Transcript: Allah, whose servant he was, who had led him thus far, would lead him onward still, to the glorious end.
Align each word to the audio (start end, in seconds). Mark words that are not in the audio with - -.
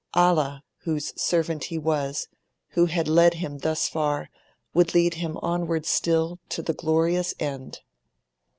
Allah, 0.15 0.63
whose 0.79 1.13
servant 1.21 1.65
he 1.65 1.77
was, 1.77 2.27
who 2.69 2.87
had 2.87 3.07
led 3.07 3.35
him 3.35 3.59
thus 3.59 3.87
far, 3.87 4.31
would 4.73 4.95
lead 4.95 5.13
him 5.13 5.37
onward 5.43 5.85
still, 5.85 6.39
to 6.49 6.63
the 6.63 6.73
glorious 6.73 7.35
end. 7.39 7.81